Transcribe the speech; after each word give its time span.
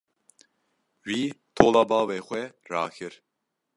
Wî 1.07 1.21
tola 1.57 1.83
bavê 1.91 2.19
xwe 2.27 2.43
rakir. 2.71 3.13